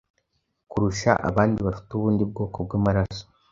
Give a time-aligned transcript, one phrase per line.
[0.69, 3.23] kurusha abandi bafite ubundi bwoko bw’amaraso,